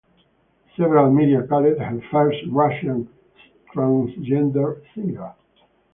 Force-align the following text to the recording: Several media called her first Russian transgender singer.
Several 0.77 1.11
media 1.11 1.45
called 1.47 1.65
her 1.77 2.01
first 2.11 2.37
Russian 2.51 3.07
transgender 3.71 4.81
singer. 4.95 5.35